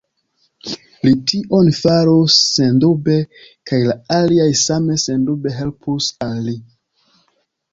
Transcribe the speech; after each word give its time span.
Li 1.07 1.11
tion 1.31 1.67
farus 1.79 2.37
sendube, 2.53 3.17
kaj 3.73 3.81
la 3.91 3.97
aliaj 4.21 4.49
same 4.63 4.97
sendube 5.05 5.55
helpus 5.59 6.09
al 6.31 6.37
li. 6.49 6.57